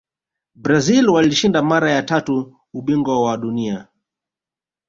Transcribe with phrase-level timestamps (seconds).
[0.55, 3.87] brazil walishinda mara ya tatu ubingwa wa dunia